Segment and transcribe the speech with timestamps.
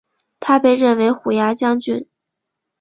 [0.39, 2.07] 他被任为虎牙将军。